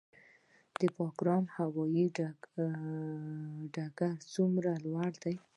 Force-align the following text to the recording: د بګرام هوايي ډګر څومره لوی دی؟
د 0.79 0.81
بګرام 0.95 1.45
هوايي 1.55 2.05
ډګر 3.75 4.13
څومره 4.33 4.71
لوی 4.83 5.11
دی؟ 5.21 5.35